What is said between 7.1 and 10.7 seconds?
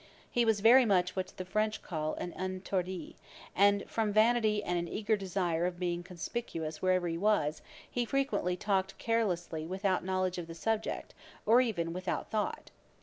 was, he frequently talked carelessly without knowledge of the